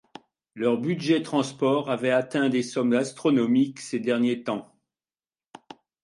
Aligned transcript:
Leur 0.55 0.79
budget 0.79 1.21
transport 1.21 1.91
avait 1.91 2.09
atteint 2.09 2.49
des 2.49 2.63
sommes 2.63 2.93
astronomiques, 2.93 3.79
ces 3.79 3.99
derniers 3.99 4.43
temps. 4.43 4.75